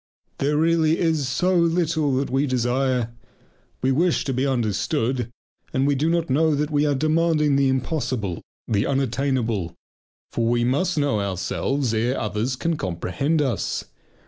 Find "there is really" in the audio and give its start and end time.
0.39-1.13